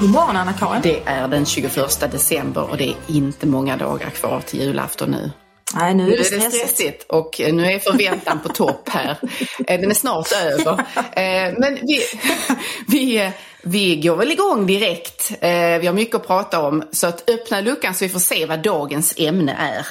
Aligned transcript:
God 0.00 0.10
morgon 0.10 0.36
Anna-Karin. 0.36 0.80
Det 0.82 1.00
är 1.06 1.28
den 1.28 1.46
21 1.46 2.00
december 2.12 2.70
och 2.70 2.76
det 2.76 2.88
är 2.88 2.94
inte 3.06 3.46
många 3.46 3.76
dagar 3.76 4.10
kvar 4.10 4.40
till 4.40 4.60
julafton 4.60 5.10
nu. 5.10 5.30
Nej, 5.74 5.94
nu 5.94 6.02
är 6.02 6.06
Nu 6.06 6.12
det 6.16 6.16
är 6.16 6.18
det 6.18 6.24
stressigt. 6.24 6.68
stressigt 6.74 7.06
och 7.08 7.40
nu 7.52 7.66
är 7.66 7.78
förväntan 7.78 8.40
på 8.40 8.48
topp 8.48 8.88
här. 8.88 9.16
Eh, 9.66 9.80
Den 9.80 9.90
är 9.90 9.94
snart 9.94 10.32
över. 10.32 10.72
Eh, 10.98 11.54
Men 11.58 11.74
vi, 11.82 12.00
vi, 12.88 13.30
vi 13.62 13.96
går 13.96 14.16
väl 14.16 14.30
igång 14.32 14.66
direkt. 14.66 15.30
Eh, 15.40 15.78
Vi 15.80 15.86
har 15.86 15.92
mycket 15.92 16.14
att 16.16 16.26
prata 16.26 16.60
om. 16.66 16.82
Så 16.92 17.06
att 17.06 17.30
öppna 17.30 17.60
luckan 17.60 17.94
så 17.94 18.04
vi 18.04 18.08
får 18.08 18.20
se 18.20 18.46
vad 18.46 18.62
dagens 18.62 19.14
ämne 19.18 19.52
är. 19.58 19.86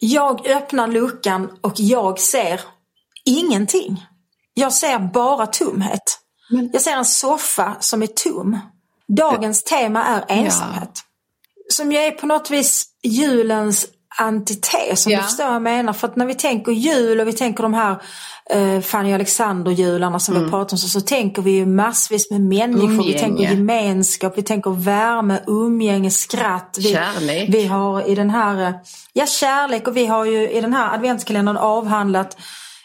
Jag 0.00 0.46
öppnar 0.46 0.88
luckan 0.88 1.50
och 1.60 1.74
jag 1.76 2.18
ser 2.20 2.60
ingenting. 3.24 4.04
Jag 4.58 4.72
ser 4.72 4.98
bara 4.98 5.46
tomhet. 5.46 6.18
Jag 6.72 6.82
ser 6.82 6.92
en 6.96 7.04
soffa 7.04 7.76
som 7.80 8.02
är 8.02 8.06
tom. 8.06 8.58
Dagens 9.16 9.62
tema 9.64 10.04
är 10.04 10.24
ensamhet. 10.28 10.90
Som 11.72 11.92
ju 11.92 11.98
är 11.98 12.10
på 12.10 12.26
något 12.26 12.50
vis 12.50 12.84
julens 13.02 13.86
antites 14.18 15.06
om 15.06 15.12
Ja. 15.12 15.18
du 15.18 15.24
förstår 15.24 15.44
vad 15.44 15.54
jag 15.54 15.62
menar. 15.62 15.92
För 15.92 16.08
att 16.08 16.16
när 16.16 16.26
vi 16.26 16.34
tänker 16.34 16.72
jul 16.72 17.20
och 17.20 17.28
vi 17.28 17.32
tänker 17.32 17.62
de 17.62 17.74
här 17.74 17.96
eh, 18.50 18.80
Fanny 18.80 19.12
Alexander-jularna 19.14 20.18
som 20.20 20.34
vi 20.34 20.40
har 20.40 20.48
pratat 20.48 20.72
om 20.72 20.78
så, 20.78 20.88
så 20.88 21.00
tänker 21.00 21.42
vi 21.42 21.50
ju 21.50 21.66
massvis 21.66 22.30
med 22.30 22.40
människor. 22.40 22.88
Vi 22.88 22.94
Umgänge. 22.94 23.18
tänker 23.18 23.42
gemenskap, 23.44 24.32
vi 24.38 24.42
tänker 24.42 24.70
värme, 24.70 25.40
umgänge, 25.46 26.10
skratt. 26.10 26.76
Vi, 26.78 26.92
Kärlek. 26.92 27.48
Vi 27.54 27.66
har 27.66 28.08
i 28.08 28.14
den 28.14 28.30
här, 28.30 28.62
eh, 28.68 28.74
ja 29.12 29.26
kärlek 29.26 29.88
och 29.88 29.96
vi 29.96 30.06
har 30.06 30.24
ju 30.24 30.50
i 30.50 30.60
den 30.60 30.72
här 30.72 30.94
adventskalendern 30.94 31.56
avhandlat 31.56 32.36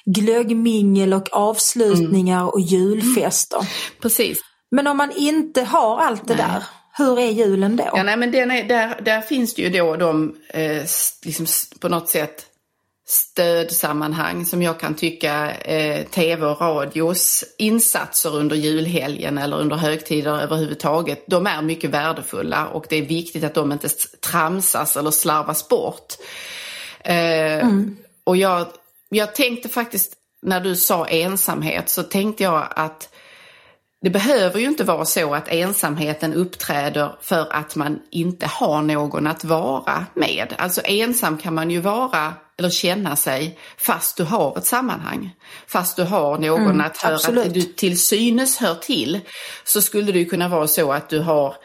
glöggmingel 0.05 1.13
och 1.13 1.30
avslutningar 1.31 2.53
och 2.53 2.59
julfester. 2.59 3.67
Precis. 4.02 4.39
Men 4.72 4.88
om 4.88 4.97
man 4.97 5.11
inte 5.11 5.61
har 5.64 6.00
allt 6.00 6.28
det 6.28 6.36
där, 6.36 6.64
hur 6.97 7.19
är 7.19 7.31
julen 7.31 7.75
då? 7.75 7.89
Ja, 7.94 8.03
nej, 8.03 8.17
men 8.17 8.36
är, 8.36 8.63
där, 8.63 9.02
där 9.02 9.22
finns 9.22 9.53
det 9.53 9.61
ju 9.61 9.69
då 9.69 9.95
de 9.95 10.36
eh, 10.50 10.83
liksom, 11.25 11.45
på 11.80 11.89
något 11.89 12.09
sätt 12.09 12.45
stödsammanhang 13.08 14.45
som 14.45 14.61
jag 14.61 14.80
kan 14.80 14.94
tycka 14.95 15.52
eh, 15.52 16.06
tv 16.06 16.45
och 16.45 16.61
radios 16.61 17.44
insatser 17.58 18.35
under 18.35 18.56
julhelgen 18.56 19.38
eller 19.38 19.58
under 19.58 19.75
högtider 19.75 20.41
överhuvudtaget, 20.41 21.23
de 21.28 21.47
är 21.47 21.61
mycket 21.61 21.89
värdefulla 21.89 22.67
och 22.67 22.85
det 22.89 22.95
är 22.95 23.06
viktigt 23.06 23.44
att 23.44 23.53
de 23.53 23.72
inte 23.72 23.89
tramsas 24.19 24.97
eller 24.97 25.11
slarvas 25.11 25.69
bort. 25.69 26.13
Eh, 27.00 27.67
Och 28.23 28.38
jag, 28.38 28.67
jag 29.16 29.36
tänkte 29.36 29.69
faktiskt, 29.69 30.14
när 30.42 30.59
du 30.59 30.75
sa 30.75 31.06
ensamhet, 31.06 31.89
så 31.89 32.03
tänkte 32.03 32.44
jag 32.44 32.67
att 32.75 33.09
det 34.03 34.09
behöver 34.09 34.59
ju 34.59 34.67
inte 34.67 34.83
vara 34.83 35.06
så 35.06 35.33
att 35.33 35.47
ensamheten 35.47 36.33
uppträder 36.33 37.16
för 37.22 37.53
att 37.53 37.75
man 37.75 38.00
inte 38.11 38.45
har 38.45 38.81
någon 38.81 39.28
att 39.28 39.44
vara 39.44 40.06
med. 40.14 40.53
Alltså 40.58 40.81
ensam 40.86 41.38
kan 41.38 41.53
man 41.53 41.72
ju 41.72 41.80
vara 41.80 42.34
eller 42.58 42.69
känna 42.69 43.16
sig 43.16 43.59
fast 43.78 44.17
du 44.17 44.23
har 44.23 44.58
ett 44.58 44.66
sammanhang. 44.66 45.36
Fast 45.67 45.95
du 45.95 46.03
har 46.03 46.38
någon 46.38 46.81
att 46.81 46.97
höra, 46.97 47.16
absolut. 47.16 47.47
att 47.47 47.53
du 47.53 47.61
till 47.61 48.00
synes 48.00 48.58
hör 48.58 48.75
till. 48.75 49.19
Så 49.64 49.81
skulle 49.81 50.11
det 50.11 50.19
ju 50.19 50.25
kunna 50.25 50.47
vara 50.47 50.67
så 50.67 50.91
att 50.91 51.09
du 51.09 51.19
har 51.19 51.56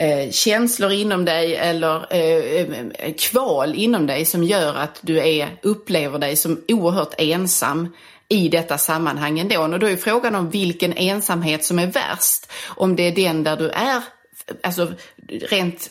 eh, 0.00 0.30
känslor 0.30 0.92
inom 0.92 1.24
dig 1.24 1.56
eller 1.56 2.06
eh, 2.10 2.60
eh, 2.98 3.14
kval 3.18 3.74
inom 3.74 4.06
dig 4.06 4.24
som 4.24 4.44
gör 4.44 4.74
att 4.74 4.98
du 5.02 5.18
är, 5.18 5.48
upplever 5.62 6.18
dig 6.18 6.36
som 6.36 6.60
oerhört 6.68 7.14
ensam 7.18 7.94
i 8.28 8.48
detta 8.48 8.78
sammanhang 8.78 9.38
ändå. 9.38 9.62
Och 9.62 9.78
då 9.78 9.86
är 9.86 9.96
frågan 9.96 10.34
om 10.34 10.50
vilken 10.50 10.92
ensamhet 10.92 11.64
som 11.64 11.78
är 11.78 11.86
värst. 11.86 12.52
Om 12.68 12.96
det 12.96 13.02
är 13.02 13.12
den 13.12 13.44
där 13.44 13.56
du 13.56 13.68
är 13.68 14.02
Alltså 14.62 14.92
rent 15.50 15.90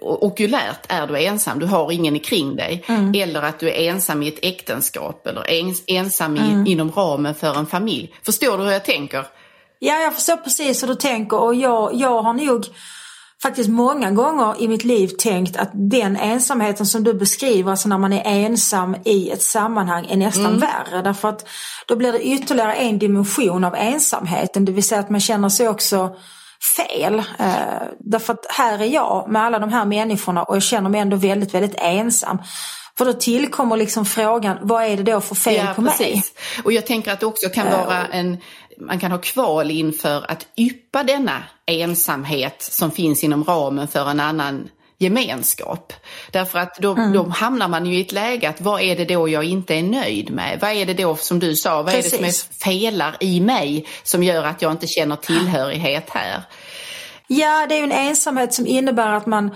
okulärt 0.00 0.86
är 0.88 1.06
du 1.06 1.18
ensam, 1.18 1.58
du 1.58 1.66
har 1.66 1.92
ingen 1.92 2.20
kring 2.20 2.56
dig. 2.56 2.84
Eller 3.14 3.42
att 3.42 3.58
du 3.58 3.70
är 3.70 3.90
ensam 3.90 4.22
i 4.22 4.28
ett 4.28 4.38
äktenskap 4.42 5.26
eller 5.26 5.50
ens, 5.50 5.82
ensam 5.86 6.36
i, 6.36 6.70
inom 6.70 6.90
ramen 6.90 7.34
för 7.34 7.58
en 7.58 7.66
familj. 7.66 8.14
Förstår 8.22 8.58
du 8.58 8.64
hur 8.64 8.70
jag 8.70 8.84
tänker? 8.84 9.26
Ja, 9.78 9.98
jag 10.00 10.14
förstår 10.14 10.36
precis 10.36 10.82
hur 10.82 10.88
du 10.88 10.94
tänker 10.94 11.40
och 11.40 11.54
jag, 11.54 11.94
jag 11.94 12.22
har 12.22 12.32
nog 12.32 12.66
faktiskt 13.42 13.70
många 13.70 14.10
gånger 14.10 14.62
i 14.62 14.68
mitt 14.68 14.84
liv 14.84 15.08
tänkt 15.08 15.56
att 15.56 15.70
den 15.74 16.16
ensamheten 16.16 16.86
som 16.86 17.04
du 17.04 17.14
beskriver, 17.14 17.70
alltså 17.70 17.88
när 17.88 17.98
man 17.98 18.12
är 18.12 18.22
ensam 18.24 18.96
i 19.04 19.30
ett 19.30 19.42
sammanhang, 19.42 20.06
är 20.10 20.16
nästan 20.16 20.58
värre. 20.58 21.02
Därför 21.02 21.28
att 21.28 21.48
då 21.86 21.96
blir 21.96 22.12
det 22.12 22.22
ytterligare 22.22 22.74
en 22.74 22.98
dimension 22.98 23.64
av 23.64 23.74
ensamheten, 23.74 24.64
det 24.64 24.72
vill 24.72 24.84
säga 24.84 25.00
att 25.00 25.10
man 25.10 25.20
känner 25.20 25.48
sig 25.48 25.68
också 25.68 26.16
fel. 26.76 27.18
Eh, 27.38 27.82
därför 27.98 28.32
att 28.32 28.46
här 28.48 28.78
är 28.78 28.86
jag 28.86 29.30
med 29.30 29.42
alla 29.42 29.58
de 29.58 29.72
här 29.72 29.84
människorna 29.84 30.42
och 30.42 30.56
jag 30.56 30.62
känner 30.62 30.90
mig 30.90 31.00
ändå 31.00 31.16
väldigt, 31.16 31.54
väldigt 31.54 31.74
ensam. 31.78 32.38
För 32.98 33.04
då 33.04 33.12
tillkommer 33.12 33.76
liksom 33.76 34.04
frågan, 34.04 34.58
vad 34.62 34.84
är 34.84 34.96
det 34.96 35.02
då 35.02 35.20
för 35.20 35.34
fel 35.34 35.66
på 35.74 35.82
mig? 35.82 36.22
Och 36.64 36.72
jag 36.72 36.86
tänker 36.86 37.12
att 37.12 37.20
det 37.20 37.26
också 37.26 37.48
kan 37.48 37.70
vara 37.70 38.06
en, 38.06 38.38
man 38.80 39.00
kan 39.00 39.10
ha 39.10 39.18
kval 39.18 39.70
inför 39.70 40.30
att 40.30 40.46
yppa 40.56 41.02
denna 41.02 41.42
ensamhet 41.66 42.62
som 42.62 42.90
finns 42.90 43.24
inom 43.24 43.44
ramen 43.44 43.88
för 43.88 44.10
en 44.10 44.20
annan 44.20 44.68
gemenskap. 44.98 45.92
Därför 46.32 46.58
att 46.58 46.78
då, 46.78 46.92
Mm. 46.92 47.12
då 47.12 47.28
hamnar 47.28 47.68
man 47.68 47.86
ju 47.86 47.94
i 47.98 48.00
ett 48.00 48.12
läge 48.12 48.48
att 48.48 48.60
vad 48.60 48.80
är 48.80 48.96
det 48.96 49.04
då 49.04 49.28
jag 49.28 49.44
inte 49.44 49.74
är 49.74 49.82
nöjd 49.82 50.30
med? 50.30 50.58
Vad 50.60 50.70
är 50.70 50.86
det 50.86 50.94
då 50.94 51.16
som 51.16 51.38
du 51.38 51.56
sa, 51.56 51.82
vad 51.82 51.92
är 51.94 52.02
det 52.02 52.10
som 52.10 52.18
Precis. 52.18 52.48
är 52.50 52.54
felar 52.64 53.16
i 53.20 53.40
mig 53.40 53.86
som 54.02 54.22
gör 54.22 54.44
att 54.44 54.62
jag 54.62 54.72
inte 54.72 54.86
känner 54.86 55.16
tillhörighet 55.16 56.10
här? 56.10 56.42
Ja, 57.26 57.66
det 57.68 57.74
är 57.74 57.78
ju 57.78 57.84
en 57.84 57.92
ensamhet 57.92 58.54
som 58.54 58.66
innebär 58.66 59.12
att 59.12 59.26
man 59.26 59.50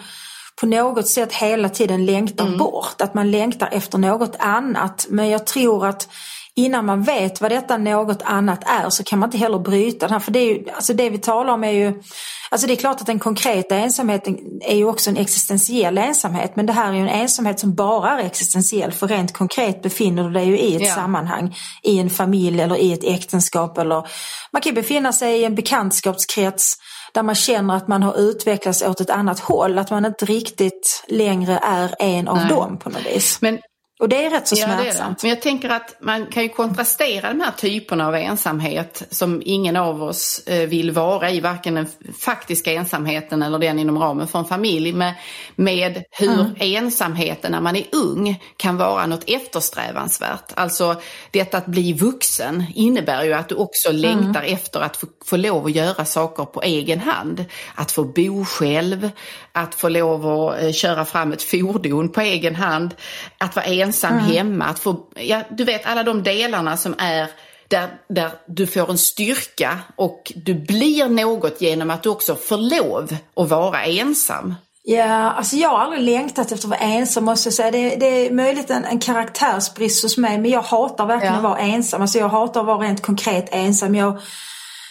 på 0.61 0.67
något 0.67 1.09
sätt 1.09 1.35
hela 1.35 1.69
tiden 1.69 2.07
längtar 2.07 2.59
bort. 2.59 3.01
Att 3.01 3.15
man 3.15 3.31
längtar 3.31 3.69
efter 3.73 3.99
något 3.99 4.37
annat. 4.39 5.07
Men 5.11 5.29
jag 5.29 5.47
tror 5.47 5.87
att 5.87 6.09
innan 6.57 6.87
man 6.87 7.03
vet 7.03 7.41
vad 7.41 7.51
detta 7.51 7.77
något 7.77 8.23
annat 8.23 8.65
är 8.67 8.91
så 8.91 9.05
kan 9.05 9.19
man 9.19 9.27
inte 9.27 9.39
heller 9.39 9.59
bryta 9.59 10.07
den 10.07 10.13
här. 10.13 10.21
För 10.21 10.33
det, 10.33 10.39
är 10.39 10.55
ju, 10.55 10.71
alltså 10.71 10.95
det 10.95 11.11
vi 11.11 11.19
talar 11.19 11.53
om 11.53 11.65
är 11.65 11.71
ju, 11.71 12.03
alltså 12.51 12.67
det 12.67 12.73
är 12.73 12.77
klart 12.77 13.01
att 13.01 13.07
den 13.07 13.19
konkreta 13.19 13.77
ensamheten 13.77 14.39
är 14.61 14.77
ju 14.77 14.85
också 14.85 15.11
en 15.11 15.17
existentiell 15.17 15.99
ensamhet. 15.99 16.57
Men 16.57 16.67
det 16.67 16.73
här 16.73 16.89
är 16.89 16.95
ju 16.95 17.01
en 17.01 17.09
ensamhet 17.09 17.61
som 17.61 17.75
bara 17.75 18.21
är 18.21 18.27
existentiell. 18.27 18.93
För 18.93 19.09
rent 19.09 19.33
konkret 19.33 19.83
befinner 19.83 20.25
du 20.25 20.31
dig 20.31 20.47
ju 20.47 20.59
i 20.59 20.77
ett 20.77 20.83
Ja. 20.83 20.95
sammanhang. 20.95 21.57
I 21.83 21.99
en 21.99 22.11
familj 22.11 22.61
eller 22.61 22.77
i 22.77 22.93
ett 22.93 23.05
äktenskap. 23.05 23.79
Eller 23.79 24.07
man 24.53 24.63
kan 24.63 24.71
ju 24.71 24.75
befinna 24.75 25.13
sig 25.13 25.41
i 25.41 25.45
en 25.45 25.55
bekantskapskrets 25.55 26.75
där 27.15 27.23
man 27.23 27.35
känner 27.35 27.77
att 27.77 27.89
man 27.89 28.03
har 28.03 28.19
utvecklats 28.19 28.83
åt 28.83 29.01
ett 29.01 29.11
annat 29.11 29.41
håll. 29.41 29.79
Att 29.79 29.91
man 29.91 30.05
inte 30.05 30.25
riktigt 30.25 31.05
längre 31.09 31.59
är 31.63 31.95
en 31.99 32.29
av 32.29 32.37
Nej. 32.37 32.49
dem 32.49 32.79
på 32.79 32.91
något 32.91 33.07
vis. 33.07 33.39
Men 33.41 33.59
Och 34.03 34.09
det 34.09 34.27
är 34.27 34.31
rätt 34.31 34.49
så 34.49 34.57
Ja, 34.59 34.67
det 34.67 34.73
det. 34.73 34.83
smärtsamt. 34.83 35.23
Men 35.23 35.31
jag 35.31 35.43
tänker 35.43 35.69
att 35.69 35.97
man 36.01 36.27
kan 36.27 36.43
ju 36.43 36.49
kontrastera 36.49 37.29
de 37.29 37.41
här 37.41 37.51
typerna 37.51 38.07
av 38.07 38.15
ensamhet 38.15 39.03
som 39.11 39.43
ingen 39.45 39.77
av 39.77 40.03
oss 40.03 40.43
eh, 40.47 40.69
vill 40.69 40.91
vara 40.91 41.31
i, 41.31 41.41
varken 41.41 41.75
den 41.75 41.87
faktiska 42.19 42.73
ensamheten 42.73 43.43
eller 43.43 43.59
den 43.59 43.79
inom 43.79 43.99
ramen 43.99 44.29
för 44.29 44.39
en 44.39 44.45
familj, 44.45 44.93
med, 44.93 45.15
med 45.55 46.05
hur 46.11 46.63
ensamheten 46.63 47.53
när 47.53 47.61
man 47.61 47.77
är 47.77 47.85
ung 47.93 48.41
kan 48.57 48.77
vara 48.77 49.07
något 49.07 49.25
eftersträvansvärt. 49.27 50.53
Alltså 50.55 51.01
detta 51.31 51.59
att 51.59 51.67
bli 51.67 51.93
vuxen 51.93 52.65
innebär 52.75 53.25
ju 53.25 53.33
att 53.33 53.49
du 53.49 53.55
också 53.55 53.93
längtar 53.93 54.43
efter 54.43 54.81
att 54.81 54.97
få, 54.97 55.07
få 55.25 55.37
lov 55.37 55.67
att 55.67 55.75
göra 55.75 56.05
saker 56.05 56.45
på 56.45 56.63
egen 56.63 57.01
hand. 57.01 57.45
Att 57.75 57.93
få 57.93 58.05
bo 58.05 58.45
själv, 58.45 59.11
att 59.53 59.75
få 59.75 59.89
lov 59.89 60.27
att 60.27 60.63
eh, 60.63 60.73
köra 60.73 61.05
fram 61.05 61.33
ett 61.33 61.43
fordon 61.43 62.09
på 62.09 62.21
egen 62.21 62.55
hand, 62.55 62.95
att 63.39 63.57
vara 63.57 63.67
ensam 63.67 63.92
hemma, 64.19 64.65
att 64.65 64.79
få, 64.79 64.97
ja, 65.15 65.43
du 65.51 65.65
vet 65.65 65.87
alla 65.87 66.03
de 66.03 66.23
delarna 66.23 66.77
som 66.77 66.95
är 66.99 67.29
där, 67.69 67.89
där 68.09 68.31
du 68.47 68.67
får 68.67 68.91
en 68.91 68.99
styrka 68.99 69.79
och 69.97 70.33
du 70.37 70.55
blir 70.55 71.09
något 71.09 71.61
genom 71.61 71.91
att 71.91 72.03
du 72.03 72.09
också 72.09 72.35
får 72.35 72.57
lov 72.57 73.17
att 73.37 73.49
vara 73.49 73.85
ensam. 73.85 74.55
Ja, 74.85 75.31
alltså 75.31 75.57
jag 75.57 75.69
har 75.69 75.79
aldrig 75.79 76.03
längtat 76.03 76.53
efter 76.53 76.69
att 76.69 76.81
vara 76.81 76.81
ensam 76.81 77.25
måste 77.25 77.47
jag 77.47 77.55
säga. 77.55 77.71
Det, 77.71 77.97
det 77.97 78.07
är 78.07 78.31
möjligt 78.31 78.71
en, 78.71 78.85
en 78.85 78.99
karaktärsbrist 78.99 80.03
hos 80.03 80.17
mig 80.17 80.39
men 80.39 80.51
jag 80.51 80.63
hatar 80.63 81.07
verkligen 81.07 81.35
Ja. 81.35 81.39
att 81.39 81.45
vara 81.45 81.59
ensam. 81.59 82.03
Alltså 82.03 82.19
jag 82.19 82.29
hatar 82.29 82.61
att 82.61 82.67
vara 82.67 82.79
rent 82.79 83.03
konkret 83.03 83.49
ensam. 83.51 83.95
Jag, 83.95 84.19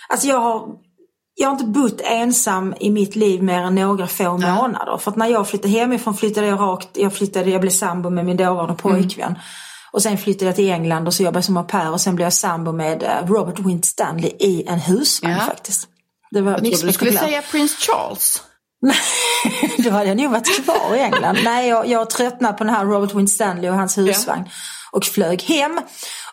alltså 0.10 0.28
jag 0.28 0.40
har, 0.40 0.68
jag 1.36 1.48
har 1.48 1.52
inte 1.52 1.66
bott 1.66 2.02
ensam 2.04 2.74
i 2.80 2.90
mitt 2.90 3.16
liv 3.16 3.44
mer 3.44 3.62
än 3.62 3.76
några 3.76 4.08
få 4.08 4.38
månader. 4.38 4.98
För 4.98 5.12
att 5.12 5.18
när 5.18 5.28
jag 5.28 5.48
flyttade 5.48 5.74
hemifrån 5.74 6.14
flyttade 6.14 6.48
jag 6.48 6.60
rakt, 6.60 6.90
jag 6.94 7.14
flyttade, 7.14 7.50
jag 7.50 7.62
blev 7.62 7.72
sambo 7.72 8.10
med 8.10 8.26
min 8.26 8.38
dåvarande 8.38 8.74
pojkvän. 8.76 9.40
Och 9.94 10.02
sen 10.02 10.18
flyttade 10.18 10.46
jag 10.46 10.56
till 10.56 10.70
England 10.70 11.08
och 11.08 11.14
så 11.14 11.24
jobbade 11.24 11.38
jag 11.38 11.46
som 11.46 11.58
au 11.58 11.64
pair 11.64 11.92
och 11.92 12.02
sen 12.02 12.16
blev 12.16 12.26
jag 12.26 12.34
sambo 12.34 12.72
med 12.72 13.04
eh, 13.04 13.28
Robert 13.28 13.60
Wint 13.60 13.86
Stanley 13.86 14.32
i 14.40 14.64
en 14.68 14.80
husvagn 14.80 15.34
Ja. 15.40 15.46
faktiskt. 15.46 15.88
Det 16.32 16.42
var 16.42 16.52
Jag 16.52 16.62
mycket 16.62 16.80
trodde 16.80 16.90
du 16.92 16.94
skulle 16.94 17.18
säga 17.18 17.42
Prince 17.42 17.76
Charles. 17.80 18.42
Då 19.78 19.90
hade 19.90 20.06
jag 20.08 20.18
nog 20.18 20.32
varit 20.32 20.64
kvar 20.64 20.96
i 20.96 21.00
England. 21.00 21.38
Nej, 21.44 21.70
jag, 21.70 21.88
jag 21.88 22.10
tröttnade 22.10 22.58
på 22.58 22.64
den 22.64 22.74
här 22.74 22.86
Robert 22.86 23.14
Wint 23.16 23.30
Stanley 23.32 23.70
och 23.70 23.76
hans 23.76 23.98
husvagn. 23.98 24.50
Och 24.92 25.06
flög 25.06 25.42
hem. 25.42 25.80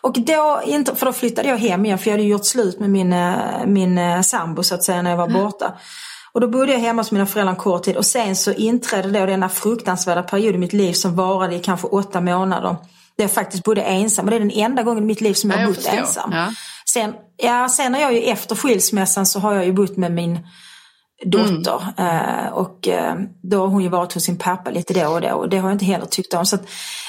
Och 0.01 0.19
då, 0.19 0.61
inte, 0.65 0.95
för 0.95 1.05
då 1.05 1.13
flyttade 1.13 1.47
jag 1.47 1.57
hem 1.57 1.85
igen 1.85 1.97
för 1.97 2.09
jag 2.09 2.13
hade 2.13 2.23
gjort 2.23 2.45
slut 2.45 2.79
med 2.79 2.89
min, 2.89 3.13
eh, 3.13 3.65
min 3.65 3.97
eh, 3.97 4.21
sambo 4.21 4.63
så 4.63 4.75
att 4.75 4.83
säga 4.83 5.01
när 5.01 5.09
jag 5.09 5.17
var 5.17 5.29
borta. 5.29 5.73
Och 6.31 6.41
då 6.41 6.47
bodde 6.47 6.71
jag 6.71 6.79
hemma 6.79 7.01
hos 7.01 7.11
mina 7.11 7.25
föräldrar 7.25 7.53
en 7.53 7.59
kort 7.59 7.83
tid 7.83 7.97
och 7.97 8.05
sen 8.05 8.35
så 8.35 8.51
inträdde 8.51 9.19
då 9.19 9.25
denna 9.25 9.49
fruktansvärda 9.49 10.23
period 10.23 10.55
i 10.55 10.57
mitt 10.57 10.73
liv 10.73 10.93
som 10.93 11.15
varade 11.15 11.55
i 11.55 11.59
kanske 11.59 11.87
åtta 11.87 12.21
månader. 12.21 12.75
Där 13.17 13.23
jag 13.23 13.31
faktiskt 13.31 13.63
bodde 13.63 13.81
ensam 13.81 14.25
och 14.25 14.31
det 14.31 14.37
är 14.37 14.39
den 14.39 14.51
enda 14.51 14.83
gången 14.83 15.03
i 15.03 15.07
mitt 15.07 15.21
liv 15.21 15.33
som 15.33 15.49
jag 15.49 15.57
har 15.57 15.67
bott 15.67 15.75
förstår. 15.75 15.97
ensam. 15.97 16.31
Ja. 16.33 16.53
Sen, 16.85 17.13
ja, 17.37 17.69
sen 17.69 17.93
har 17.93 18.01
jag 18.01 18.13
ju 18.13 18.19
efter 18.19 18.55
skilsmässan 18.55 19.25
så 19.25 19.39
har 19.39 19.53
jag 19.53 19.65
ju 19.65 19.73
bott 19.73 19.97
med 19.97 20.11
min 20.11 20.39
dotter. 21.25 21.81
Eh, 21.97 22.53
och 22.53 22.87
eh, 22.87 23.15
då 23.41 23.59
har 23.59 23.67
hon 23.67 23.83
ju 23.83 23.89
varit 23.89 24.13
hos 24.13 24.23
sin 24.23 24.37
pappa 24.37 24.69
lite 24.71 24.93
då 24.93 25.07
och 25.09 25.21
då 25.21 25.29
och 25.31 25.49
det 25.49 25.57
har 25.57 25.69
jag 25.69 25.75
inte 25.75 25.85
heller 25.85 26.05
tyckt 26.05 26.33
om. 26.33 26.45
Så 26.45 26.55
att, 26.55 26.61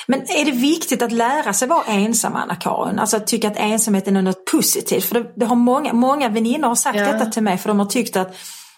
men 0.07 0.21
är 0.23 0.45
det 0.45 0.51
viktigt 0.51 1.03
att 1.03 1.13
lära 1.13 1.53
sig 1.53 1.69
vara 1.69 1.85
ensam 1.85 2.37
Anna-Karin? 2.37 2.99
Alltså 2.99 3.17
att 3.17 3.27
tycka 3.27 3.49
att 3.49 3.57
ensamheten 3.57 4.17
är 4.17 4.23
något 4.23 4.45
positivt. 4.53 5.05
För 5.05 5.15
det, 5.15 5.33
det 5.37 5.47
har 5.47 5.57
många, 5.57 5.93
många 5.93 6.29
väninnor 6.29 6.69
har 6.69 6.75
sagt 6.75 6.99
Ja. 6.99 7.13
detta 7.13 7.27
till 7.27 7.43
mig 7.43 7.59
för 7.59 7.69
de 7.69 7.79
har 7.79 7.87
tyckt 7.87 8.17
att 8.17 8.35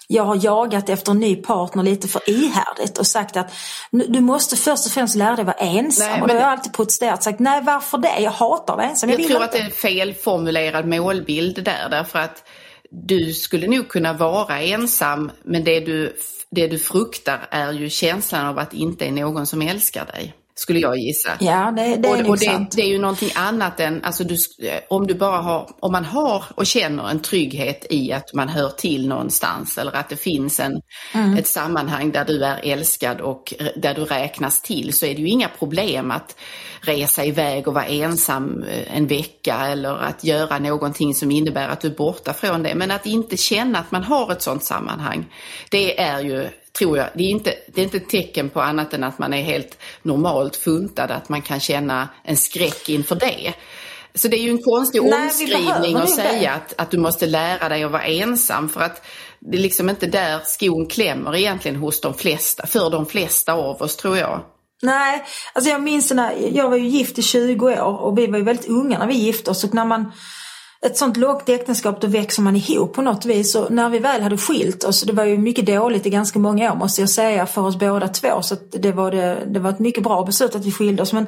jag 0.08 0.24
har 0.24 0.44
jagat 0.44 0.88
efter 0.88 1.10
en 1.12 1.20
ny 1.20 1.36
partner 1.36 1.82
lite 1.82 2.08
för 2.08 2.30
ihärdigt 2.30 2.98
och 2.98 3.06
sagt 3.06 3.36
att 3.36 3.52
"Nu- 3.90 4.06
du 4.08 4.20
måste 4.20 4.56
först 4.56 4.86
och 4.86 4.92
främst 4.92 5.14
lära 5.16 5.36
dig 5.36 5.44
vara 5.44 5.56
ensam. 5.56 6.08
Nej, 6.10 6.22
och 6.22 6.28
då 6.28 6.34
har 6.34 6.40
jag 6.40 6.50
alltid 6.50 6.72
protesterat 6.72 7.18
och 7.18 7.24
sagt 7.24 7.40
nej 7.40 7.60
varför 7.62 7.98
det? 7.98 8.18
Jag 8.20 8.30
hatar 8.30 8.72
att 8.74 8.78
vara 8.78 8.88
ensam. 8.88 9.10
Jag, 9.10 9.20
Jag 9.20 9.26
tror 9.26 9.36
inte. 9.42 9.44
att 9.44 9.52
det 9.52 9.58
är 9.58 9.64
en 9.64 9.70
felformulerad 9.70 10.88
målbild 10.88 11.64
där 11.64 11.88
därför 11.90 12.18
att 12.18 12.44
du 12.92 13.32
skulle 13.32 13.66
nog 13.66 13.88
kunna 13.88 14.12
vara 14.12 14.60
ensam 14.60 15.30
men 15.42 15.64
det 15.64 15.80
du, 15.80 16.16
det 16.50 16.68
du 16.68 16.78
fruktar 16.78 17.48
är 17.50 17.72
ju 17.72 17.90
känslan 17.90 18.46
av 18.46 18.58
att 18.58 18.70
det 18.70 18.76
inte 18.76 19.06
är 19.06 19.12
någon 19.12 19.46
som 19.46 19.62
älskar 19.62 20.06
dig. 20.06 20.34
Skulle 20.54 20.78
jag 20.78 20.98
gissa. 20.98 21.30
Ja, 21.40 21.72
det, 21.76 21.96
det 21.96 22.08
är 22.08 22.12
och, 22.12 22.18
nog 22.18 22.28
och 22.30 22.38
det, 22.38 22.66
det 22.72 22.82
är 22.82 22.88
ju 22.88 22.98
någonting 22.98 23.30
annat 23.34 23.80
än, 23.80 24.04
alltså 24.04 24.24
du, 24.24 24.36
om 24.88 25.06
du 25.06 25.14
bara 25.14 25.38
har, 25.38 25.70
om 25.80 25.92
man 25.92 26.04
har 26.04 26.44
och 26.54 26.66
känner 26.66 27.08
en 27.10 27.22
trygghet 27.22 27.86
i 27.90 28.12
att 28.12 28.34
man 28.34 28.48
hör 28.48 28.68
till 28.68 29.08
någonstans 29.08 29.78
eller 29.78 29.96
att 29.96 30.08
det 30.08 30.16
finns 30.16 30.60
en, 30.60 30.80
Mm. 31.14 31.36
ett 31.36 31.46
sammanhang 31.46 32.10
där 32.10 32.24
du 32.24 32.44
är 32.44 32.60
älskad 32.62 33.20
och 33.20 33.54
där 33.76 33.94
du 33.94 34.04
räknas 34.04 34.62
till 34.62 34.92
så 34.92 35.06
är 35.06 35.14
det 35.14 35.20
ju 35.20 35.28
inga 35.28 35.48
problem 35.48 36.10
att 36.10 36.36
resa 36.80 37.24
iväg 37.24 37.68
och 37.68 37.74
vara 37.74 37.84
ensam 37.84 38.62
eh, 38.62 38.96
en 38.96 39.06
vecka 39.06 39.66
eller 39.66 39.94
att 39.94 40.24
göra 40.24 40.58
någonting 40.58 41.14
som 41.14 41.30
innebär 41.30 41.68
att 41.68 41.80
du 41.80 41.88
är 41.88 41.94
borta 41.94 42.32
från 42.32 42.62
det. 42.62 42.74
Men 42.74 42.90
att 42.90 43.06
inte 43.06 43.36
känna 43.36 43.78
att 43.78 43.90
man 43.90 44.04
har 44.04 44.32
ett 44.32 44.42
sådant 44.42 44.64
sammanhang, 44.64 45.26
det 45.70 46.00
är 46.00 46.20
ju 46.20 46.48
tror 46.78 46.98
jag, 46.98 47.06
det 47.14 47.22
är, 47.22 47.30
inte, 47.30 47.54
det 47.74 47.80
är 47.80 47.84
inte 47.84 47.96
ett 47.96 48.08
tecken 48.08 48.50
på 48.50 48.60
annat 48.60 48.94
än 48.94 49.04
att 49.04 49.18
man 49.18 49.34
är 49.34 49.42
helt 49.42 49.78
normalt 50.02 50.56
funtad, 50.56 51.10
att 51.10 51.28
man 51.28 51.42
kan 51.42 51.60
känna 51.60 52.08
en 52.24 52.36
skräck 52.36 52.88
inför 52.88 53.14
det. 53.14 53.54
Så 54.14 54.28
det 54.28 54.36
är 54.36 54.42
ju 54.42 54.50
en 54.50 54.62
konstig 54.62 55.02
Nej, 55.02 55.22
omskrivning 55.22 55.96
att 55.96 56.10
säga 56.10 56.52
att, 56.52 56.74
att 56.76 56.90
du 56.90 56.98
måste 56.98 57.26
lära 57.26 57.68
dig 57.68 57.84
att 57.84 57.92
vara 57.92 58.02
ensam 58.02 58.68
för 58.68 58.80
att 58.80 59.06
det 59.40 59.56
är 59.56 59.60
liksom 59.60 59.90
inte 59.90 60.06
där 60.06 60.40
skon 60.44 60.86
klämmer 60.86 61.36
egentligen 61.36 61.76
hos 61.76 62.00
de 62.00 62.14
flesta, 62.14 62.66
för 62.66 62.90
de 62.90 63.06
flesta 63.06 63.52
av 63.52 63.82
oss 63.82 63.96
tror 63.96 64.18
jag. 64.18 64.40
Nej, 64.82 65.24
alltså 65.52 65.70
jag 65.70 65.82
minns 65.82 66.10
när 66.10 66.56
jag 66.56 66.70
var 66.70 66.76
ju 66.76 66.88
gift 66.88 67.18
i 67.18 67.22
20 67.22 67.66
år 67.66 68.00
och 68.00 68.18
vi 68.18 68.26
var 68.26 68.38
ju 68.38 68.44
väldigt 68.44 68.68
unga 68.68 68.98
när 68.98 69.06
vi 69.06 69.14
gifte 69.14 69.50
oss 69.50 69.64
och 69.64 69.74
när 69.74 69.84
man 69.84 70.12
ett 70.86 70.96
sånt 70.96 71.16
lågt 71.16 71.48
äktenskap 71.48 72.00
då 72.00 72.06
växer 72.06 72.42
man 72.42 72.56
ihop 72.56 72.94
på 72.94 73.02
något 73.02 73.24
vis. 73.24 73.54
Och 73.54 73.72
när 73.72 73.88
vi 73.88 73.98
väl 73.98 74.22
hade 74.22 74.36
skilt 74.36 74.84
oss, 74.84 75.02
det 75.02 75.12
var 75.12 75.24
ju 75.24 75.38
mycket 75.38 75.66
dåligt 75.66 76.06
i 76.06 76.10
ganska 76.10 76.38
många 76.38 76.72
år 76.72 76.76
måste 76.76 77.00
jag 77.00 77.10
säga 77.10 77.46
för 77.46 77.62
oss 77.62 77.78
båda 77.78 78.08
två. 78.08 78.42
Så 78.42 78.56
det 78.72 78.92
var, 78.92 79.10
det, 79.10 79.44
det 79.46 79.60
var 79.60 79.70
ett 79.70 79.78
mycket 79.78 80.04
bra 80.04 80.24
beslut 80.24 80.54
att 80.54 80.64
vi 80.64 80.72
skilde 80.72 81.02
oss. 81.02 81.12
Men 81.12 81.26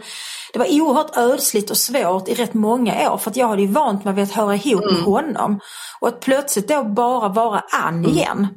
det 0.53 0.59
var 0.59 0.81
oerhört 0.81 1.17
ödsligt 1.17 1.71
och 1.71 1.77
svårt 1.77 2.29
i 2.29 2.35
rätt 2.35 2.55
många 2.55 3.13
år 3.13 3.17
för 3.17 3.31
att 3.31 3.37
jag 3.37 3.49
hade 3.49 3.63
ju 3.63 3.69
vant 3.69 4.05
mig 4.05 4.15
vid 4.15 4.25
att 4.25 4.33
höra 4.33 4.55
ihop 4.55 4.85
med 4.85 5.03
honom. 5.03 5.61
Och 6.01 6.09
att 6.09 6.21
plötsligt 6.21 6.69
då 6.69 6.85
bara 6.85 7.29
vara 7.29 7.63
Ann 7.83 8.05
igen 8.05 8.49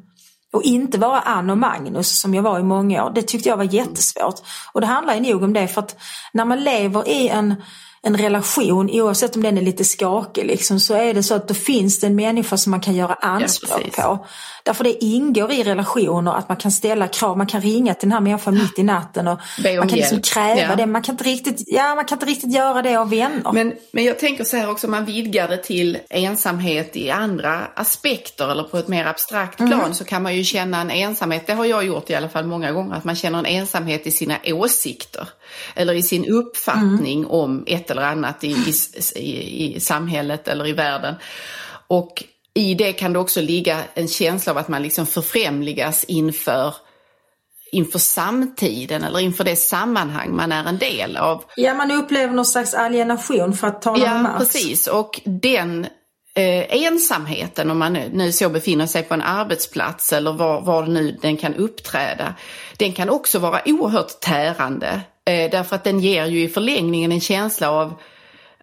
och 0.54 0.64
inte 0.64 0.98
vara 0.98 1.20
Ann 1.20 1.50
och 1.50 1.58
Magnus 1.58 2.22
som 2.22 2.34
jag 2.34 2.44
var 2.44 2.60
i 2.60 2.64
många 2.64 3.06
år. 3.06 3.12
Det 3.16 3.22
tyckte 3.22 3.50
jag 3.50 3.58
var 3.58 3.74
jättesvårt. 3.74 4.36
Och 4.74 4.82
det 4.82 4.88
handlar 4.88 5.16
ju 5.16 5.34
nog 5.34 5.44
om 5.44 5.54
det 5.54 5.68
för 5.68 5.82
att 5.82 5.96
när 6.34 6.46
man 6.46 6.64
lever 6.64 7.10
i 7.10 7.28
en, 7.28 7.56
en 8.08 8.18
relation 8.18 8.90
oavsett 8.90 9.36
om 9.36 9.44
den 9.44 9.58
är 9.58 9.62
lite 9.62 9.84
skakig 9.84 10.46
liksom, 10.46 10.80
så 10.80 10.94
är 10.94 11.14
det 11.14 11.24
så 11.24 11.36
att 11.36 11.48
då 11.48 11.54
finns 11.54 12.00
det 12.00 12.08
en 12.08 12.16
människa 12.16 12.58
som 12.58 12.72
man 12.72 12.82
kan 12.82 12.96
göra 12.96 13.14
anspråk 13.14 13.78
precis. 13.80 13.96
på. 13.96 14.26
Därför 14.64 14.84
det 14.84 15.04
ingår 15.04 15.52
i 15.52 15.64
relationer 15.64 16.34
att 16.34 16.50
man 16.50 16.58
kan 16.58 16.72
ställa 16.72 17.08
krav, 17.08 17.38
man 17.38 17.48
kan 17.48 17.62
ringa 17.62 17.94
till 17.94 18.10
den 18.10 18.14
här 18.14 18.22
människan 18.22 18.54
mitt 18.54 18.80
i 18.80 18.84
natten 18.84 19.28
och 19.28 19.40
man 19.80 19.88
kan 19.90 19.98
liksom 19.98 20.22
kräva 20.22 20.62
Ja. 20.62 20.76
det. 20.76 20.86
Man 20.86 21.02
kan, 21.02 21.14
inte 21.14 21.24
riktigt, 21.24 21.64
ja, 21.68 21.96
man 21.96 22.06
kan 22.06 22.16
inte 22.16 22.26
riktigt 22.26 22.54
göra 22.54 22.82
det 22.82 22.96
av 22.96 23.10
vänner. 23.10 23.52
Men, 23.54 23.74
men 23.92 24.04
jag 24.04 24.20
tänker 24.20 24.44
så 24.44 24.58
här 24.58 24.70
också, 24.72 24.88
man 24.88 25.06
vidgar 25.06 25.48
det 25.48 25.58
till 25.58 25.98
ensamhet 26.10 26.96
i 26.96 27.10
andra 27.12 27.68
aspekter 27.76 28.52
eller 28.52 28.64
på 28.64 28.78
ett 28.78 28.88
mer 28.88 29.06
abstrakt 29.06 29.58
plan 29.58 29.96
så 29.96 30.04
kan 30.04 30.24
man 30.24 30.36
ju 30.36 30.44
känna 30.44 30.82
en 30.82 30.92
ensamhet, 30.92 31.48
det 31.48 31.54
har 31.54 31.66
jag 31.66 31.86
gjort 31.86 32.10
i 32.10 32.16
alla 32.16 32.30
fall 32.30 32.46
många 32.46 32.72
gånger, 32.72 32.96
att 32.96 33.04
man 33.04 33.16
känner 33.16 33.40
en 33.40 33.46
ensamhet 33.46 34.08
i 34.08 34.12
sina 34.12 34.38
åsikter 34.46 35.30
eller 35.76 35.94
i 35.94 36.04
sin 36.04 36.26
uppfattning 36.26 37.26
om 37.26 37.64
ett 37.68 37.92
eller 37.98 38.08
annat 38.08 38.44
i, 38.44 38.74
i, 39.16 39.76
i, 39.76 39.80
samhället 39.80 40.48
eller 40.48 40.68
i 40.68 40.74
världen. 40.74 41.16
Och 41.88 42.24
i 42.54 42.74
det 42.74 42.94
kan 42.94 43.14
det 43.14 43.20
också 43.20 43.42
ligga 43.42 43.80
en 43.94 44.08
känsla 44.08 44.52
av 44.52 44.58
att 44.58 44.68
man 44.68 44.84
liksom 44.84 45.06
förfrämligas 45.06 46.04
inför 46.04 46.74
inför 47.72 48.00
samtiden 48.00 49.04
eller 49.04 49.20
inför 49.20 49.44
det 49.44 49.56
sammanhang 49.56 50.36
man 50.36 50.52
är 50.52 50.66
en 50.66 50.78
del 50.78 51.18
av. 51.18 51.44
Ja, 51.56 51.74
man 51.74 51.92
upplever 51.92 52.34
någon 52.34 52.46
slags 52.46 52.74
alienation 52.74 53.54
för 53.54 53.68
att 53.68 53.82
tala 53.82 54.06
om 54.06 54.12
Ja, 54.12 54.22
Marx. 54.22 54.38
precis. 54.38 54.88
Och 54.88 55.22
den 55.26 55.88
eh, 56.36 56.84
ensamheten, 56.86 57.72
om 57.72 57.78
man 57.78 57.94
nu, 57.94 58.10
nu 58.14 58.32
så 58.32 58.50
befinner 58.50 58.88
sig 58.88 59.04
på 59.04 59.14
en 59.14 59.22
arbetsplats 59.22 60.14
eller 60.14 60.34
var, 60.34 60.62
var 60.62 60.86
nu 60.86 61.18
den 61.22 61.38
kan 61.38 61.56
uppträda, 61.56 62.36
den 62.78 62.94
kan 62.94 63.10
också 63.10 63.40
vara 63.40 63.62
oerhört 63.66 64.20
tärande. 64.20 65.02
Eh, 65.28 65.50
därför 65.52 65.76
att 65.76 65.84
den 65.84 66.00
ger 66.00 66.26
ju 66.26 66.42
i 66.42 66.48
förlängningen 66.48 67.12
en 67.12 67.22
känsla 67.22 67.72
av 67.72 67.94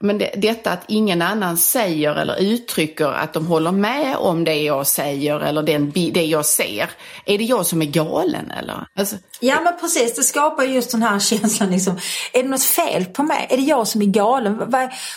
men 0.00 0.18
det, 0.18 0.30
detta 0.36 0.70
att 0.72 0.84
ingen 0.88 1.22
annan 1.22 1.56
säger 1.56 2.14
eller 2.14 2.36
uttrycker 2.42 3.06
att 3.12 3.32
de 3.32 3.46
håller 3.46 3.72
med 3.72 4.16
om 4.16 4.44
det 4.44 4.54
jag 4.54 4.86
säger 4.86 5.40
eller 5.40 5.62
den, 5.62 5.90
det 5.90 6.24
jag 6.24 6.46
ser. 6.46 6.90
Är 7.26 7.38
det 7.38 7.44
jag 7.44 7.66
som 7.66 7.82
är 7.82 7.86
galen 7.86 8.50
eller? 8.50 8.86
Alltså, 8.98 9.16
Ja 9.40 9.60
men 9.60 9.72
precis, 9.80 10.14
det 10.14 10.22
skapar 10.22 10.62
just 10.64 10.90
den 10.90 11.02
här 11.02 11.18
känslan 11.18 11.70
liksom. 11.70 11.98
Är 12.32 12.42
det 12.42 12.48
något 12.48 12.62
fel 12.64 13.04
på 13.04 13.22
mig? 13.22 13.46
Är 13.50 13.56
det 13.56 13.62
jag 13.62 13.88
som 13.88 14.02
är 14.02 14.06
galen? 14.06 14.60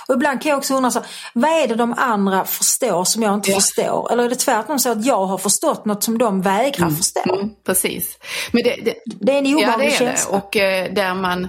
Och 0.07 0.13
ibland 0.13 0.41
kan 0.41 0.49
jag 0.49 0.57
också 0.57 0.73
undra 0.75 0.91
så, 0.91 1.01
vad 1.33 1.51
är 1.63 1.67
det 1.67 1.75
de 1.75 1.93
andra 1.97 2.45
förstår 2.45 3.03
som 3.03 3.23
jag 3.23 3.33
inte 3.33 3.51
Ja. 3.51 3.55
förstår? 3.59 4.11
Eller 4.11 4.23
är 4.23 4.29
det 4.29 4.35
tvärtom 4.35 4.79
så 4.79 4.91
att 4.91 5.05
jag 5.05 5.25
har 5.25 5.37
förstått 5.37 5.85
något 5.85 6.03
som 6.03 6.17
de 6.17 6.41
vägrar 6.41 6.89
förstå? 6.89 7.33
mm, 7.35 7.49
precis. 7.65 8.17
Men 8.51 8.63
det, 8.63 8.75
det, 8.85 8.95
Det 9.05 9.31
är 9.33 9.37
en 9.37 9.45
Ja, 9.45 9.57
obehaglig 9.57 9.89
det 9.89 9.95
är 9.95 9.99
det. 9.99 10.05
känsla. 10.17 10.37
Och 10.37 10.57
eh, 10.57 10.93
där 10.93 11.13
man, 11.13 11.47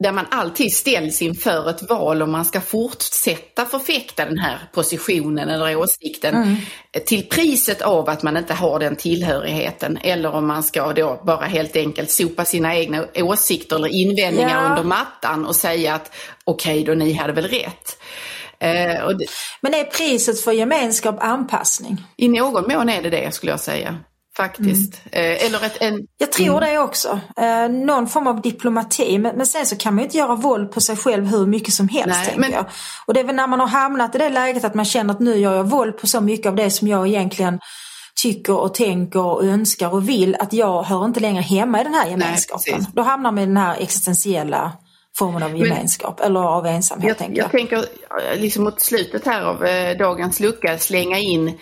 där 0.00 0.12
man 0.12 0.26
alltid 0.30 0.72
ställs 0.72 1.22
inför 1.22 1.70
ett 1.70 1.90
val 1.90 2.22
om 2.22 2.30
man 2.32 2.44
ska 2.44 2.60
fortsätta 2.60 3.66
förfäkta 3.66 4.24
den 4.24 4.38
här 4.38 4.58
positionen 4.72 5.48
eller 5.48 5.76
åsikten 5.76 6.34
Mm. 6.34 6.56
till 7.06 7.28
priset 7.28 7.82
av 7.82 8.08
att 8.08 8.22
man 8.22 8.36
inte 8.36 8.54
har 8.54 8.78
den 8.78 8.96
tillhörigheten 8.96 9.98
eller 10.02 10.34
om 10.34 10.46
man 10.46 10.62
ska 10.62 10.92
då 10.92 11.20
bara 11.26 11.44
helt 11.46 11.76
enkelt 11.76 12.10
sopa 12.10 12.44
sina 12.44 12.76
egna 12.76 13.04
åsikter 13.16 13.76
eller 13.76 13.88
invändningar 13.88 14.62
Ja. 14.64 14.68
under 14.70 14.82
mattan 14.82 15.46
och 15.46 15.56
säga 15.56 15.94
att 15.94 16.12
okej 16.44 16.84
då, 16.84 16.94
ni 16.94 17.12
hade 17.12 17.32
väl 17.32 17.48
rätt. 17.48 17.98
Eh, 18.60 19.08
det, 19.08 19.26
Men 19.60 19.74
är 19.74 19.84
priset 19.84 20.40
för 20.40 20.52
gemenskap 20.52 21.16
anpassning? 21.20 22.04
I 22.16 22.28
någon 22.28 22.64
mån 22.72 22.88
är 22.88 23.02
det 23.02 23.10
det 23.10 23.34
skulle 23.34 23.52
jag 23.52 23.60
säga. 23.60 23.98
Faktiskt. 24.42 25.00
Mm. 25.12 25.36
Eh, 25.36 25.46
eller 25.46 25.64
ett, 25.66 25.76
en, 25.80 26.06
Jag 26.18 26.32
tror 26.32 26.60
det 26.60 26.78
också. 26.78 27.20
Eh, 27.36 27.68
någon 27.68 28.06
form 28.08 28.26
av 28.26 28.40
diplomati. 28.40 29.18
Men, 29.18 29.36
men 29.36 29.46
sen 29.46 29.66
så 29.66 29.76
kan 29.76 29.94
man 29.94 29.98
ju 29.98 30.04
inte 30.04 30.16
göra 30.18 30.34
våld 30.34 30.72
på 30.72 30.80
sig 30.80 30.96
själv 30.96 31.26
hur 31.26 31.46
mycket 31.46 31.74
som 31.74 31.88
helst 31.88 32.08
Nej, 32.08 32.24
tänker 32.24 32.40
men- 32.40 32.52
jag. 32.52 32.64
Och 33.06 33.14
det 33.14 33.20
är 33.20 33.24
väl 33.24 33.34
när 33.36 33.46
man 33.46 33.60
har 33.60 33.66
hamnat 33.66 34.14
i 34.14 34.18
det 34.18 34.28
läget 34.30 34.64
att 34.64 34.74
man 34.74 34.84
känner 34.84 35.14
att 35.14 35.20
nu 35.20 35.36
gör 35.36 35.54
jag 35.54 35.64
våld 35.64 35.98
på 35.98 36.06
så 36.06 36.20
mycket 36.20 36.46
av 36.46 36.54
det 36.56 36.70
som 36.70 36.88
jag 36.88 37.08
egentligen 37.08 37.58
tycker 38.22 38.56
och 38.56 38.74
tänker 38.74 39.20
och 39.20 39.44
önskar 39.44 39.94
och 39.94 40.08
vill 40.08 40.36
att 40.38 40.52
jag 40.52 40.82
hör 40.82 41.04
inte 41.04 41.20
längre 41.20 41.42
hemma 41.42 41.80
i 41.80 41.84
den 41.84 41.94
här 41.94 42.10
gemenskapen. 42.10 42.74
precis. 42.74 42.92
Då 42.94 43.02
hamnar 43.02 43.32
man 43.32 43.42
i 43.42 43.46
den 43.46 43.56
här 43.56 43.76
existentiella 43.80 44.72
formen 45.18 45.42
av 45.42 45.56
gemenskap 45.56 46.20
eller 46.20 46.40
av 46.40 46.66
ensamhet 46.66 47.08
Jag, 47.08 47.18
tänker 47.18 47.36
jag. 47.36 47.44
jag 47.44 47.50
tänker 47.52 47.76
eh, 47.76 48.40
liksom 48.40 48.64
mot 48.64 48.80
slutet 48.80 49.26
här 49.26 49.42
av 49.42 49.64
eh, 49.64 49.96
dagens 49.98 50.40
lucka 50.40 50.78
slänga 50.78 51.18
in 51.18 51.58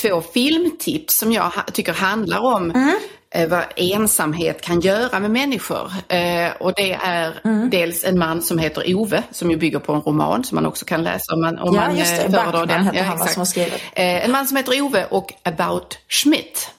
två 0.00 0.20
filmtips 0.34 1.16
som 1.18 1.32
jag 1.32 1.52
tycker 1.72 1.92
handlar 1.92 2.38
om 2.40 2.70
Mm. 2.70 2.94
eh, 3.34 3.48
vad 3.48 3.64
ensamhet 3.76 4.60
kan 4.60 4.80
göra 4.80 5.20
med 5.20 5.30
människor. 5.30 5.92
Eh, 6.08 6.50
och 6.60 6.72
det 6.76 6.92
är 6.92 7.40
Mm. 7.44 7.70
dels 7.70 8.04
en 8.04 8.18
man 8.18 8.42
som 8.42 8.58
heter 8.58 8.94
Ove 8.96 9.22
som 9.30 9.50
ju 9.50 9.56
bygger 9.56 9.78
på 9.78 9.92
en 9.92 10.00
roman 10.00 10.44
som 10.44 10.54
man 10.56 10.66
också 10.66 10.84
kan 10.84 11.02
läsa 11.02 11.34
om 11.34 11.40
man, 11.40 11.58
om 11.58 11.74
Ja, 11.74 11.80
man 11.80 11.96
just 11.98 12.16
det. 12.16 12.22
eh, 12.22 12.30
föredrar 12.30 12.66
den. 12.66 12.84
heter 12.84 13.02
han, 13.02 13.18
va, 13.18 13.26
som 13.26 13.40
har 13.40 13.44
skrivit. 13.46 13.74
Eh, 13.92 14.24
en 14.24 14.30
man 14.30 14.46
som 14.46 14.56
heter 14.56 14.82
Ove 14.82 15.04
och 15.04 15.32
About 15.42 15.98
Schmidt 16.08 16.70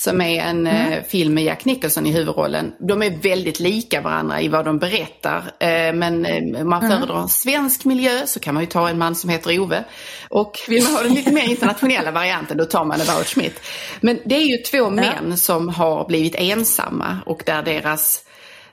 som 0.00 0.20
är 0.20 0.40
en 0.40 0.66
mm. 0.66 1.04
film 1.04 1.34
med 1.34 1.44
Jack 1.44 1.64
Nicholson 1.64 2.06
i 2.06 2.12
huvudrollen. 2.12 2.72
De 2.78 3.02
är 3.02 3.10
väldigt 3.10 3.60
lika 3.60 4.00
varandra 4.00 4.40
i 4.40 4.48
vad 4.48 4.64
de 4.64 4.78
berättar. 4.78 5.52
Men 5.92 6.26
om 6.56 6.68
man 6.68 6.84
mm. 6.84 6.90
föredrar 6.90 7.22
en 7.22 7.28
svensk 7.28 7.84
miljö 7.84 8.26
så 8.26 8.40
kan 8.40 8.54
man 8.54 8.62
ju 8.62 8.66
ta 8.66 8.88
en 8.88 8.98
man 8.98 9.14
som 9.14 9.30
heter 9.30 9.60
Ove. 9.60 9.84
Och 10.28 10.58
vill 10.68 10.82
man 10.82 10.92
ha 10.92 11.02
den 11.02 11.14
lite 11.14 11.32
mer 11.32 11.50
internationella 11.50 12.10
varianten 12.10 12.56
då 12.56 12.64
tar 12.64 12.84
man 12.84 13.00
About 13.00 13.26
Schmidt. 13.26 13.60
Men 14.00 14.20
det 14.24 14.34
är 14.34 14.46
ju 14.46 14.56
två 14.56 14.90
män 14.90 15.36
som 15.36 15.68
har 15.68 16.06
blivit 16.06 16.34
ensamma 16.34 17.18
och 17.26 17.42
där 17.46 17.62
deras 17.62 18.24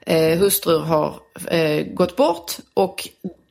eh, 0.06 0.40
hustrur 0.40 0.80
har 0.80 1.16
eh, 1.48 1.86
gått 1.86 2.16
bort 2.16 2.52
och 2.74 3.08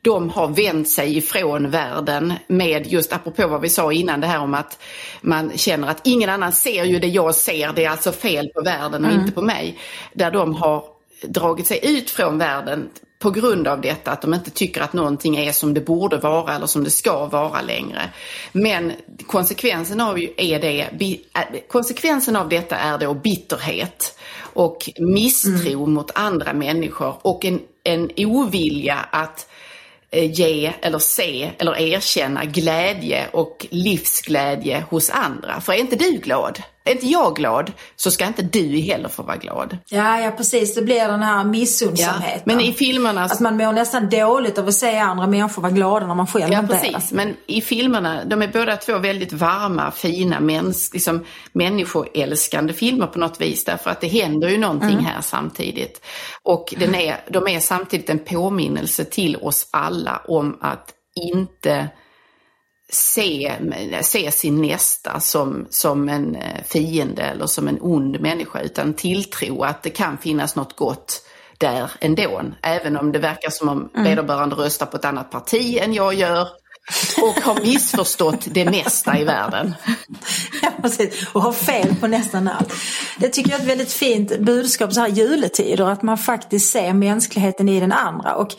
de 0.07 0.29
har 0.29 0.47
vänt 0.47 0.89
sig 0.89 1.17
ifrån 1.17 1.69
världen 1.69 2.33
med 2.47 2.87
just 2.87 3.13
apropå 3.13 3.47
vad 3.47 3.61
vi 3.61 3.69
sa 3.69 3.91
innan 3.93 4.21
det 4.21 4.27
här 4.27 4.39
om 4.39 4.53
att 4.53 4.79
man 5.21 5.51
känner 5.57 5.87
att 5.87 6.07
ingen 6.07 6.29
annan 6.29 6.51
ser 6.51 6.83
ju 6.83 6.99
det 6.99 7.07
jag 7.07 7.35
ser, 7.35 7.73
det 7.73 7.85
är 7.85 7.89
alltså 7.89 8.11
fel 8.11 8.47
på 8.47 8.61
världen 8.61 9.05
och 9.05 9.11
mm. 9.11 9.21
inte 9.21 9.31
på 9.31 9.41
mig. 9.41 9.79
Där 10.13 10.31
de 10.31 10.55
har 10.55 10.83
dragit 11.21 11.67
sig 11.67 11.79
ut 11.83 12.09
från 12.09 12.37
världen 12.37 12.89
på 13.19 13.31
grund 13.31 13.67
av 13.67 13.81
detta 13.81 14.11
att 14.11 14.21
de 14.21 14.33
inte 14.33 14.51
tycker 14.51 14.81
att 14.81 14.93
någonting 14.93 15.37
är 15.37 15.51
som 15.51 15.73
det 15.73 15.81
borde 15.81 16.17
vara 16.17 16.55
eller 16.55 16.67
som 16.67 16.83
det 16.83 16.89
ska 16.89 17.25
vara 17.25 17.61
längre. 17.61 18.01
Men 18.51 18.91
konsekvensen 19.25 20.01
av, 20.01 20.19
är 20.37 20.59
det, 20.59 20.81
äh, 21.33 21.41
konsekvensen 21.67 22.35
av 22.35 22.49
detta 22.49 22.75
är 22.75 22.97
då 22.97 23.13
bitterhet 23.13 24.19
och 24.39 24.89
misstro 24.99 25.83
mm. 25.83 25.93
mot 25.93 26.11
andra 26.15 26.53
människor 26.53 27.15
och 27.21 27.45
en, 27.45 27.59
en 27.83 28.09
ovilja 28.17 28.95
att 29.11 29.47
Eh, 30.11 30.31
ge 30.31 30.73
eller 30.81 30.99
se 30.99 31.51
eller 31.57 31.79
erkänna 31.79 32.45
glädje 32.45 33.27
och 33.31 33.67
livsglädje 33.69 34.83
hos 34.89 35.09
andra. 35.09 35.61
För 35.61 35.73
är 35.73 35.77
inte 35.77 35.95
du 35.95 36.11
glad? 36.11 36.61
Är 36.87 36.91
inte 36.91 37.07
jag 37.07 37.35
glad 37.35 37.71
så 37.95 38.11
ska 38.11 38.25
inte 38.25 38.41
du 38.41 38.79
heller 38.79 39.09
få 39.09 39.23
vara 39.23 39.37
glad. 39.37 39.77
Ja, 39.89 40.19
ja 40.19 40.31
precis. 40.31 40.75
Det 40.75 40.81
blir 40.81 41.07
den 41.07 41.23
här 41.23 41.43
missundsamheten. 41.43 42.41
Ja, 42.45 42.53
men 42.55 42.61
i 42.61 42.73
filmerna... 42.73 43.23
Att 43.23 43.39
man 43.39 43.57
mår 43.57 43.71
nästan 43.71 44.09
dåligt 44.09 44.57
av 44.57 44.67
att 44.67 44.73
se 44.73 44.97
andra 44.97 45.27
människor 45.27 45.61
vara 45.61 45.71
glada 45.71 46.07
när 46.07 46.15
man 46.15 46.27
själv 46.27 46.53
ja, 46.53 46.59
inte 46.59 46.73
precis. 46.73 46.95
är 46.95 46.99
det. 46.99 47.15
Men 47.15 47.35
i 47.45 47.61
filmerna, 47.61 48.25
de 48.25 48.41
är 48.41 48.47
båda 48.47 48.77
två 48.77 48.97
väldigt 48.97 49.33
varma, 49.33 49.91
fina, 49.91 50.39
mäns, 50.39 50.93
liksom, 50.93 51.25
människoälskande 51.53 52.73
filmer 52.73 53.07
på 53.07 53.19
något 53.19 53.41
vis. 53.41 53.63
Därför 53.65 53.89
att 53.89 54.01
det 54.01 54.07
händer 54.07 54.49
ju 54.49 54.57
någonting 54.57 54.89
mm. 54.89 55.05
här 55.05 55.21
samtidigt. 55.21 56.05
Och 56.43 56.73
den 56.77 56.95
är, 56.95 57.17
de 57.29 57.47
är 57.47 57.59
samtidigt 57.59 58.09
en 58.09 58.19
påminnelse 58.19 59.05
till 59.05 59.35
oss 59.35 59.67
alla 59.71 60.21
om 60.27 60.57
att 60.61 60.93
inte 61.15 61.89
se, 62.89 63.57
se 64.01 64.31
sin 64.31 64.61
nästa 64.61 65.19
som, 65.19 65.67
som 65.69 66.09
en 66.09 66.35
eh, 66.35 66.63
fiende 66.65 67.21
eller 67.21 67.47
som 67.47 67.67
en 67.67 67.77
ond 67.81 68.19
människa 68.21 68.61
utan 68.61 68.93
tilltro 68.93 69.63
att 69.63 69.83
det 69.83 69.89
kan 69.89 70.17
finnas 70.17 70.55
något 70.55 70.75
gott 70.75 71.21
där 71.57 71.91
ändå. 71.99 72.41
Även 72.61 72.97
om 72.97 73.11
det 73.11 73.19
verkar 73.19 73.49
som 73.49 73.69
om 73.69 73.89
mm. 73.93 74.03
vederbörande 74.03 74.55
röstar 74.55 74.85
på 74.85 74.97
ett 74.97 75.05
annat 75.05 75.31
parti 75.31 75.77
än 75.81 75.93
jag 75.93 76.13
gör 76.13 76.47
och 77.21 77.41
har 77.43 77.61
missförstått 77.61 78.47
det 78.51 78.65
mesta 78.65 79.19
i 79.19 79.23
världen. 79.23 79.73
Ja, 80.61 80.71
precis. 80.81 81.27
Och 81.33 81.41
har 81.41 81.53
fel 81.53 81.95
på 81.95 82.07
nästan 82.07 82.47
allt. 82.47 82.73
Det 83.17 83.29
tycker 83.29 83.51
jag 83.51 83.59
är 83.59 83.63
ett 83.63 83.69
väldigt 83.69 83.93
fint 83.93 84.39
budskap 84.39 84.93
så 84.93 84.99
här 84.99 85.07
juletider, 85.07 85.91
att 85.91 86.01
man 86.01 86.17
faktiskt 86.17 86.71
ser 86.71 86.93
mänskligheten 86.93 87.69
i 87.69 87.79
den 87.79 87.91
andra. 87.91 88.35
Och 88.35 88.55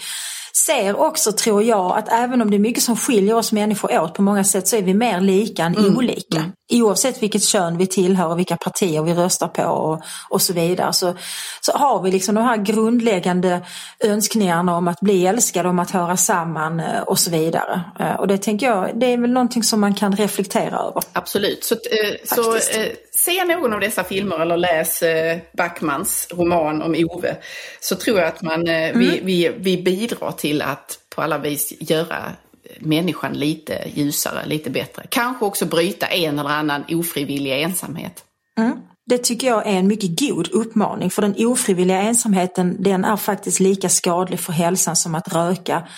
ser 0.66 1.00
också, 1.00 1.32
tror 1.32 1.62
jag, 1.62 1.98
att 1.98 2.12
även 2.12 2.42
om 2.42 2.50
det 2.50 2.56
är 2.56 2.58
mycket 2.58 2.82
som 2.82 2.96
skiljer 2.96 3.34
oss 3.34 3.52
människor 3.52 4.00
åt 4.00 4.14
på 4.14 4.22
många 4.22 4.44
sätt 4.44 4.68
så 4.68 4.76
är 4.76 4.82
vi 4.82 4.94
mer 4.94 5.20
lika 5.20 5.64
än 5.64 5.76
mm. 5.76 5.96
olika. 5.96 6.38
Mm. 6.38 6.52
Oavsett 6.72 7.22
vilket 7.22 7.42
kön 7.42 7.78
vi 7.78 7.86
tillhör 7.86 8.26
och 8.26 8.38
vilka 8.38 8.56
partier 8.56 9.02
vi 9.02 9.14
röstar 9.14 9.48
på 9.48 9.62
och, 9.62 10.02
och 10.30 10.42
så 10.42 10.52
vidare 10.52 10.92
så, 10.92 11.14
så 11.60 11.72
har 11.72 12.02
vi 12.02 12.10
liksom 12.10 12.34
de 12.34 12.44
här 12.44 12.56
grundläggande 12.56 13.60
önskningarna 14.04 14.76
om 14.76 14.88
att 14.88 15.00
bli 15.00 15.26
älskade, 15.26 15.68
om 15.68 15.78
att 15.78 15.90
höra 15.90 16.16
samman 16.16 16.80
eh, 16.80 17.00
och 17.00 17.18
så 17.18 17.30
vidare. 17.30 17.80
Eh, 18.00 18.14
och 18.14 18.28
det 18.28 18.38
tänker 18.38 18.66
jag, 18.66 19.00
det 19.00 19.06
är 19.06 19.18
väl 19.18 19.32
någonting 19.32 19.62
som 19.62 19.80
man 19.80 19.94
kan 19.94 20.16
reflektera 20.16 20.78
över. 20.78 21.02
Absolut. 21.12 21.64
Så, 21.64 21.74
eh, 21.74 22.36
så 22.36 22.54
eh, 22.54 22.92
se 23.18 23.44
någon 23.44 23.72
av 23.72 23.80
dessa 23.80 24.04
filmer 24.04 24.38
eller 24.40 24.56
läs 24.56 25.02
eh, 25.02 25.38
Backmans 25.52 26.28
roman 26.30 26.82
om 26.82 26.94
Ove 26.94 27.36
så 27.80 27.96
tror 27.96 28.18
jag 28.18 28.28
att 28.28 28.42
man, 28.42 28.68
eh, 28.68 28.88
mm. 28.88 28.98
vi, 28.98 29.20
vi, 29.22 29.52
vi 29.58 29.82
bidrar 29.82 30.32
till 30.32 30.62
att 30.62 30.98
på 31.14 31.22
alla 31.22 31.38
vis 31.38 31.72
göra 31.80 32.32
människan 32.78 33.32
lite 33.32 33.84
ljusare, 33.94 34.46
lite 34.46 34.70
bättre. 34.70 35.06
Kanske 35.08 35.44
också 35.44 35.66
bryta 35.66 36.06
en 36.06 36.38
eller 36.38 36.50
annan 36.50 36.84
ofrivillig 36.90 37.62
ensamhet. 37.62 38.24
Mm. 38.58 38.78
Det 39.06 39.18
tycker 39.18 39.46
jag 39.46 39.66
är 39.66 39.78
en 39.78 39.86
mycket 39.86 40.20
god 40.20 40.48
uppmaning 40.52 41.10
för 41.10 41.22
den 41.22 41.34
ofrivilliga 41.38 42.02
ensamheten 42.02 42.76
den 42.82 43.04
är 43.04 43.16
faktiskt 43.16 43.60
lika 43.60 43.88
skadlig 43.88 44.40
för 44.40 44.52
hälsan 44.52 44.96
som 44.96 45.14
att 45.14 45.34
röka 45.34 45.88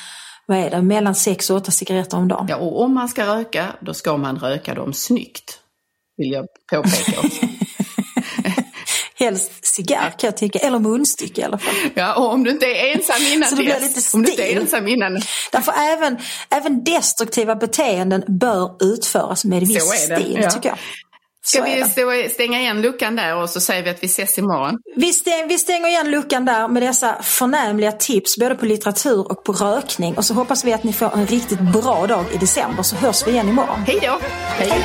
vad 0.46 0.58
är 0.58 0.70
det, 0.70 0.82
mellan 0.82 1.14
6 1.14 1.50
och 1.50 1.56
8 1.56 1.70
cigaretter 1.70 2.16
om 2.16 2.28
dagen. 2.28 2.46
Ja, 2.48 2.56
och 2.56 2.82
om 2.82 2.94
man 2.94 3.08
ska 3.08 3.26
röka, 3.26 3.66
då 3.80 3.94
ska 3.94 4.16
man 4.16 4.38
röka 4.38 4.74
dem 4.74 4.92
snyggt. 4.92 5.59
Vill 6.20 6.32
jag 6.32 6.46
påpeka 6.70 7.20
också. 7.20 7.46
Helst 9.14 9.52
cigarr 9.66 10.10
kan 10.10 10.28
jag 10.28 10.36
tycka, 10.36 10.58
eller 10.58 10.78
munstycke 10.78 11.40
i 11.40 11.44
alla 11.44 11.58
fall. 11.58 11.74
Ja, 11.94 12.14
och 12.14 12.32
om 12.32 12.44
du 12.44 12.50
inte 12.50 12.66
är 12.66 12.96
ensam 12.96 13.22
innan 13.32 13.48
Så 13.48 13.56
blir 13.56 13.80
lite 13.80 14.02
stil. 14.02 14.18
Om 14.18 14.22
du 14.22 14.30
inte 14.30 14.42
är 14.42 14.60
ensam 14.60 14.88
innan. 14.88 15.20
Därför 15.52 15.72
även, 15.78 16.18
även 16.50 16.84
destruktiva 16.84 17.54
beteenden 17.54 18.24
bör 18.26 18.76
utföras 18.80 19.44
med 19.44 19.60
viss 19.60 19.82
stil, 19.82 20.38
ja. 20.42 20.50
tycker 20.50 20.68
jag. 20.68 20.78
Ska 21.42 21.62
vi 22.04 22.28
stänga 22.28 22.60
igen 22.60 22.82
luckan 22.82 23.16
där 23.16 23.36
och 23.36 23.50
så 23.50 23.60
säger 23.60 23.82
vi 23.82 23.90
att 23.90 24.02
vi 24.02 24.06
ses 24.06 24.38
imorgon? 24.38 24.78
Vi, 24.96 25.12
stäng, 25.12 25.48
vi 25.48 25.58
stänger 25.58 25.88
igen 25.88 26.10
luckan 26.10 26.44
där 26.44 26.68
med 26.68 26.82
dessa 26.82 27.22
förnämliga 27.22 27.92
tips 27.92 28.36
både 28.36 28.54
på 28.54 28.66
litteratur 28.66 29.32
och 29.32 29.44
på 29.44 29.52
rökning. 29.52 30.16
Och 30.16 30.24
så 30.24 30.34
hoppas 30.34 30.64
vi 30.64 30.72
att 30.72 30.84
ni 30.84 30.92
får 30.92 31.14
en 31.14 31.26
riktigt 31.26 31.60
bra 31.60 32.06
dag 32.06 32.24
i 32.34 32.36
december 32.36 32.82
så 32.82 32.96
hörs 32.96 33.26
vi 33.26 33.30
igen 33.30 33.48
imorgon. 33.48 33.80
Hej 33.86 33.98
då! 34.02 34.18
Hej. 34.58 34.84